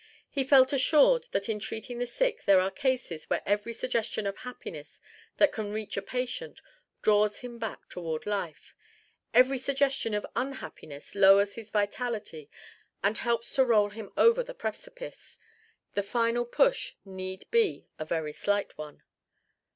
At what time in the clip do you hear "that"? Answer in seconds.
1.29-1.47, 5.37-5.51